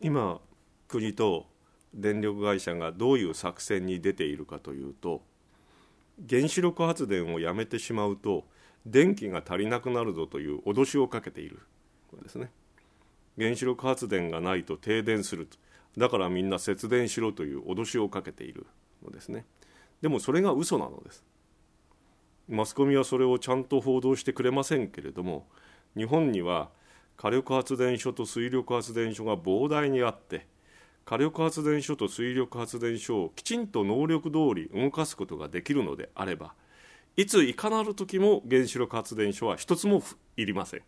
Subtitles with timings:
[0.00, 0.40] 今
[0.86, 1.46] 国と
[1.94, 5.22] 電力会社がどういう作戦に出ているかというと
[6.28, 8.44] 原子力発電をやめてしまうと
[8.86, 11.60] 電気が足りなくなるぞという脅しをかけている
[12.22, 12.50] ですね。
[13.36, 15.48] 原子力発電がないと停電する
[15.96, 18.66] だからみんな節電しろという脅しをかけている
[19.04, 19.44] のですね。
[20.00, 21.24] でもそれが嘘なのです。
[22.48, 25.46] マスコミはそれをちゃんと報道してくれませんけれども
[25.96, 26.70] 日本には
[27.18, 30.46] 火力発電所と水力発電所が膨大にあって
[31.04, 36.54] 火力発電所と水力発電所をきちんと能力通り動かすことができるのであれば
[37.16, 40.00] いついかなる時も原子力発電所は一つも
[40.36, 40.82] いりません。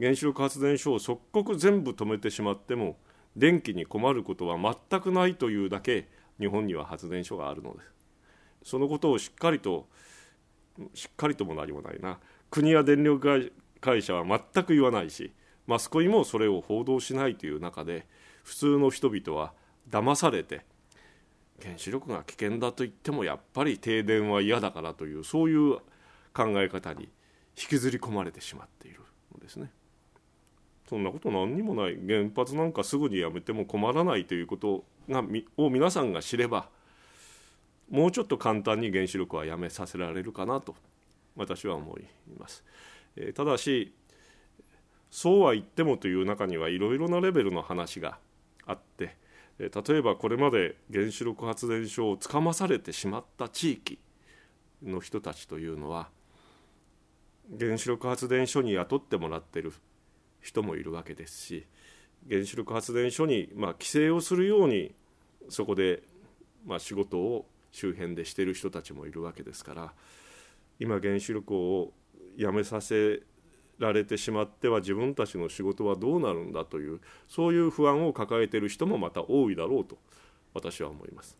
[0.00, 2.96] 原子力発電所を即刻全部止めてしまっても
[3.36, 6.08] 電気に困ることは全くないというだけ
[6.40, 7.80] 日本には発電所があるので
[8.62, 8.70] す。
[8.70, 9.86] そのことをしっかりと
[10.94, 12.18] しっかりとも何もないな。
[12.50, 13.52] 国や電力会
[13.84, 15.34] 会社は全く言わないし
[15.66, 18.06] マスコミもそれを報道しないという中で
[18.42, 19.52] 普通の人々は
[19.90, 20.64] 騙されて
[21.62, 25.76] 原子力が危険だと言ってもやっぱり停電は嫌だからというそういう
[26.32, 27.04] 考え方に
[27.56, 29.00] 引きずり込まれてしまっている
[29.32, 29.70] のですね。
[30.88, 35.24] そんなこと何にもない原発なんかすぐにやめても困らないということが
[35.56, 36.68] を皆さんが知れば
[37.90, 40.74] もうちょっと簡単に原子力はやめさせられるかなと
[41.36, 42.04] 私は思い
[42.38, 42.64] ます。
[43.16, 43.94] えただし
[45.10, 48.18] そうは言ってもという中にはいろいろなレベルの話が
[48.66, 49.16] あって
[49.58, 53.98] 例えばこれまで原子力発電所をつかまされてしまった地域
[54.82, 56.08] の人たちというのは
[57.58, 59.72] 原子力発電所に雇ってもらってる
[60.40, 61.66] 人もいるわけですし
[62.28, 64.94] 原子力発電所にまあ規制をするように
[65.48, 66.02] そこで
[66.66, 69.92] まあ仕事を周辺でしている人たちもいるわけですから
[70.80, 71.92] 今原子力を
[72.36, 73.22] やめさせ
[73.78, 79.98] られてしまっては自分たちの仕事はどうなるんだというそういう不安を抱えている人もまた多いだろうと
[80.52, 81.38] 私は思います。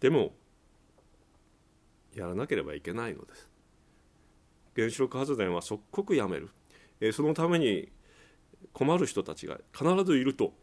[0.00, 0.32] でも
[2.14, 3.48] やらなければいけないのです。
[4.74, 6.50] 原子力発電は即刻やめる、
[7.00, 7.90] えー、そのために
[8.72, 10.54] 困る人たちが必ずいると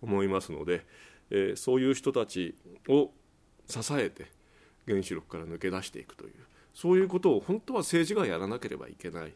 [0.00, 0.86] 思いますので、
[1.30, 2.54] えー、そういう人たち
[2.88, 3.10] を
[3.66, 4.30] 支えて
[4.86, 6.32] 原子力から抜け出していくという。
[6.76, 9.32] そういうことを本当は政治がやらなければいけない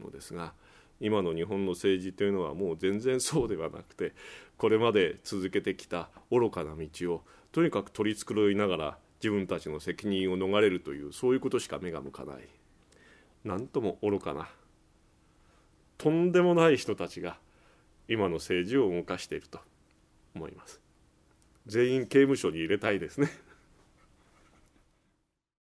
[0.00, 0.52] のですが
[1.00, 4.12] 今の日本の政治というのはもう全然そうではなくて
[4.58, 12.36] これまで続けてきた愚かな道をとにかく取り繕いながら自分たちの責任を逃れるというそういうことしか目が向かない。
[13.44, 14.48] 何とも愚かな
[15.96, 17.38] とんでもない人たちが
[18.08, 19.60] 今の政治を動かしていると
[20.34, 20.80] 思います。
[21.66, 23.30] 全員刑務所に入れたいですね。